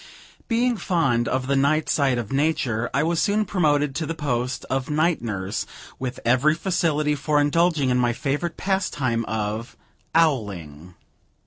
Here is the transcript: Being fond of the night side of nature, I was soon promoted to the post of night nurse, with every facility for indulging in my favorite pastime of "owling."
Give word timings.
Being 0.47 0.77
fond 0.77 1.27
of 1.27 1.45
the 1.45 1.55
night 1.55 1.87
side 1.87 2.17
of 2.17 2.31
nature, 2.33 2.89
I 2.91 3.03
was 3.03 3.21
soon 3.21 3.45
promoted 3.45 3.93
to 3.93 4.07
the 4.07 4.15
post 4.15 4.65
of 4.67 4.89
night 4.89 5.21
nurse, 5.21 5.67
with 5.99 6.19
every 6.25 6.55
facility 6.55 7.13
for 7.13 7.39
indulging 7.39 7.91
in 7.91 7.97
my 7.99 8.11
favorite 8.11 8.57
pastime 8.57 9.23
of 9.25 9.77
"owling." 10.15 10.95